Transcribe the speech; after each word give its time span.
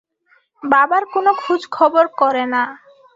বাবার 0.63 1.03
কোনো 1.13 1.31
খোঁজখবর 1.41 2.05
করে 2.19 2.43
না। 2.53 2.63